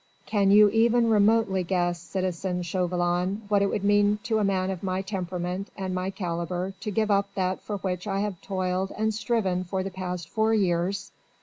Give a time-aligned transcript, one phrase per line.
[0.25, 4.81] Can you even remotely guess, citizen Chauvelin, what it would mean to a man of
[4.81, 8.91] my temperament and of my calibre to give up that for which I have toiled
[8.97, 11.11] and striven for the past four years?